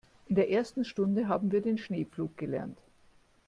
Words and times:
In 0.25 0.33
der 0.33 0.49
ersten 0.49 0.83
Stunde 0.83 1.27
haben 1.27 1.51
wir 1.51 1.61
den 1.61 1.77
Schneepflug 1.77 2.35
gelernt. 2.35 2.79